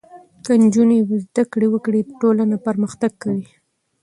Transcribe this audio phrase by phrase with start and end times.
[0.43, 3.45] که نجونې زده کړې وکړي ټولنه پرمختګ کوي.